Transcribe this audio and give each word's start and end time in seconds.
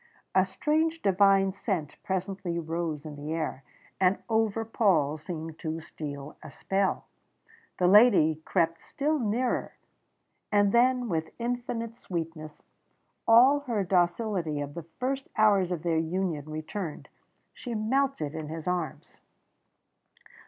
A 0.33 0.45
strange 0.45 1.03
divine 1.03 1.51
scent 1.51 1.95
presently 2.01 2.57
rose 2.57 3.05
in 3.05 3.17
the 3.17 3.33
air, 3.35 3.63
and 3.99 4.17
over 4.29 4.65
Paul 4.65 5.19
seemed 5.19 5.59
to 5.59 5.79
steal 5.79 6.35
a 6.41 6.49
spell. 6.49 7.05
The 7.77 7.85
lady 7.85 8.41
crept 8.43 8.81
still 8.81 9.19
nearer, 9.19 9.77
and 10.51 10.71
then 10.71 11.07
with 11.07 11.29
infinite 11.37 11.95
sweetness, 11.95 12.63
all 13.27 13.59
her 13.67 13.83
docility 13.83 14.59
of 14.59 14.73
the 14.73 14.87
first 14.99 15.27
hours 15.37 15.71
of 15.71 15.83
their 15.83 15.99
union 15.99 16.49
returned, 16.49 17.07
she 17.53 17.75
melted 17.75 18.33
in 18.33 18.47
his 18.47 18.65
arms. 18.67 19.21